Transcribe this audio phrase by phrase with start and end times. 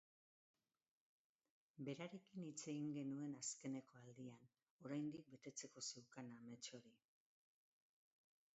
[1.89, 4.49] Berarekin hitz egin genuen azkeneko aldian,
[4.87, 6.95] oraindik betetzeko zeukan amets hori.